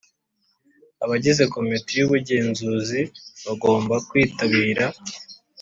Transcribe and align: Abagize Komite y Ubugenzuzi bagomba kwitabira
Abagize 1.03 1.43
Komite 1.53 1.91
y 1.97 2.03
Ubugenzuzi 2.05 3.01
bagomba 3.45 3.95
kwitabira 4.07 4.85